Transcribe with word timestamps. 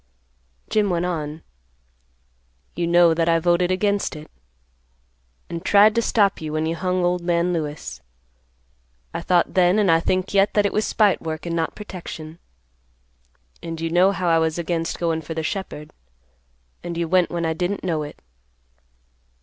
Jim 0.67 0.89
went 0.89 1.05
on, 1.05 1.43
"You 2.75 2.87
know 2.87 3.13
that 3.13 3.29
I 3.29 3.37
voted 3.37 3.69
against 3.69 4.15
it, 4.15 4.31
and 5.47 5.63
tried 5.63 5.93
to 5.93 6.01
stop 6.01 6.41
you 6.41 6.53
when 6.53 6.65
you 6.65 6.75
hung 6.75 7.05
old 7.05 7.21
man 7.21 7.53
Lewis. 7.53 8.01
I 9.13 9.21
thought 9.21 9.53
then, 9.53 9.77
and 9.77 9.91
I 9.91 9.99
think 9.99 10.33
yet, 10.33 10.55
that 10.55 10.65
it 10.65 10.73
was 10.73 10.87
spite 10.87 11.21
work 11.21 11.45
and 11.45 11.55
not 11.55 11.75
protection; 11.75 12.39
and 13.61 13.79
you 13.79 13.91
know 13.91 14.11
how 14.11 14.27
I 14.27 14.39
was 14.39 14.57
against 14.57 14.97
goin' 14.97 15.21
for 15.21 15.35
the 15.35 15.43
shepherd, 15.43 15.93
and 16.83 16.97
you 16.97 17.07
went 17.07 17.29
when 17.29 17.45
I 17.45 17.53
didn't 17.53 17.83
know 17.83 18.01
it. 18.01 18.19